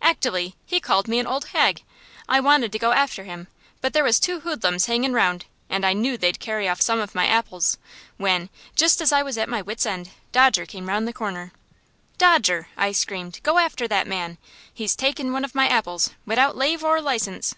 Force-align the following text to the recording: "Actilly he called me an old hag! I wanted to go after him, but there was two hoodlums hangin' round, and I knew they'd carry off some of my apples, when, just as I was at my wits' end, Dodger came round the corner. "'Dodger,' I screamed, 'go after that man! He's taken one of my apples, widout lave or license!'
"Actilly 0.00 0.54
he 0.64 0.80
called 0.80 1.08
me 1.08 1.18
an 1.18 1.26
old 1.26 1.48
hag! 1.48 1.82
I 2.26 2.40
wanted 2.40 2.72
to 2.72 2.78
go 2.78 2.92
after 2.92 3.24
him, 3.24 3.48
but 3.82 3.92
there 3.92 4.02
was 4.02 4.18
two 4.18 4.40
hoodlums 4.40 4.86
hangin' 4.86 5.12
round, 5.12 5.44
and 5.68 5.84
I 5.84 5.92
knew 5.92 6.16
they'd 6.16 6.40
carry 6.40 6.66
off 6.66 6.80
some 6.80 7.00
of 7.00 7.14
my 7.14 7.26
apples, 7.26 7.76
when, 8.16 8.48
just 8.74 9.02
as 9.02 9.12
I 9.12 9.22
was 9.22 9.36
at 9.36 9.46
my 9.46 9.60
wits' 9.60 9.84
end, 9.84 10.08
Dodger 10.32 10.64
came 10.64 10.88
round 10.88 11.06
the 11.06 11.12
corner. 11.12 11.52
"'Dodger,' 12.16 12.68
I 12.78 12.92
screamed, 12.92 13.40
'go 13.42 13.58
after 13.58 13.86
that 13.86 14.06
man! 14.06 14.38
He's 14.72 14.96
taken 14.96 15.34
one 15.34 15.44
of 15.44 15.54
my 15.54 15.68
apples, 15.68 16.14
widout 16.24 16.56
lave 16.56 16.82
or 16.82 17.02
license!' 17.02 17.54